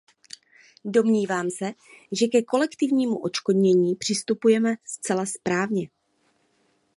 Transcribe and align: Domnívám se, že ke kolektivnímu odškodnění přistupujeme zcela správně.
Domnívám 0.85 1.49
se, 1.49 1.71
že 2.11 2.27
ke 2.27 2.41
kolektivnímu 2.41 3.17
odškodnění 3.19 3.95
přistupujeme 3.95 4.75
zcela 4.85 5.25
správně. 5.25 5.87